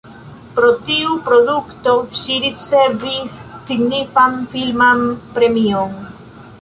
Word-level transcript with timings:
Pro 0.53 0.69
tiu 0.85 1.17
produkto 1.27 1.93
ŝi 2.21 2.37
ricevis 2.45 3.37
signifan 3.69 4.41
filman 4.55 5.05
premion. 5.37 5.95